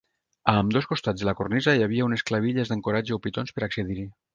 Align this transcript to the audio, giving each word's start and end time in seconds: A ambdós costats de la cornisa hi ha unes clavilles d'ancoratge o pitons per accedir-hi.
A 0.53 0.55
ambdós 0.61 0.87
costats 0.93 1.21
de 1.25 1.29
la 1.29 1.35
cornisa 1.43 1.77
hi 1.81 1.85
ha 1.89 2.09
unes 2.09 2.27
clavilles 2.31 2.73
d'ancoratge 2.75 3.19
o 3.19 3.23
pitons 3.29 3.59
per 3.59 3.69
accedir-hi. 3.71 4.13